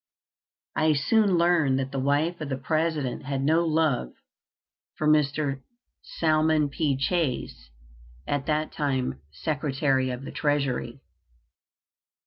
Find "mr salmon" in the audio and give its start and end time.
5.07-6.69